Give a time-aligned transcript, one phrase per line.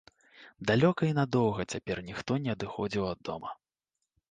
[0.71, 3.49] Далёка і надоўга цяпер ніхто не адыходзіў ад дома.